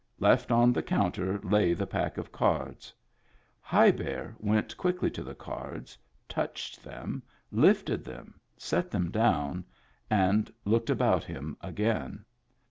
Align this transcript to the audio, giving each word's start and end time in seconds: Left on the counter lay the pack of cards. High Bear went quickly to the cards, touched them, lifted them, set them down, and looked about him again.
Left 0.19 0.51
on 0.51 0.73
the 0.73 0.81
counter 0.81 1.39
lay 1.43 1.73
the 1.75 1.85
pack 1.85 2.17
of 2.17 2.31
cards. 2.31 2.91
High 3.61 3.91
Bear 3.91 4.35
went 4.39 4.75
quickly 4.75 5.11
to 5.11 5.21
the 5.23 5.35
cards, 5.35 5.95
touched 6.27 6.83
them, 6.83 7.21
lifted 7.51 8.03
them, 8.03 8.39
set 8.57 8.89
them 8.89 9.11
down, 9.11 9.63
and 10.09 10.51
looked 10.65 10.89
about 10.89 11.23
him 11.23 11.55
again. 11.61 12.25